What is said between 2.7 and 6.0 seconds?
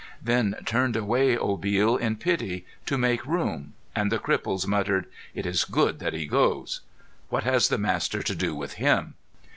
to make room, and the cripples muttered, "It is good